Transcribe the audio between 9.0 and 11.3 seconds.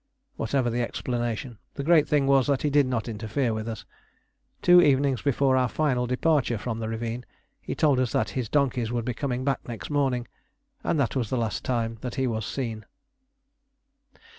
be coming back next morning, and that was